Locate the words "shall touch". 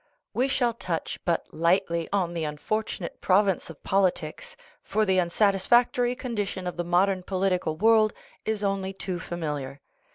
0.47-1.19